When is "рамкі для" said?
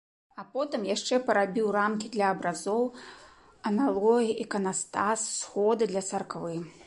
1.75-2.31